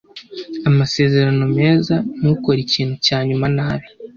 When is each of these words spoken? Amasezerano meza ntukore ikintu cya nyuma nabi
Amasezerano 0.69 1.43
meza 1.59 1.95
ntukore 2.17 2.59
ikintu 2.65 2.95
cya 3.05 3.17
nyuma 3.27 3.47
nabi 3.55 3.87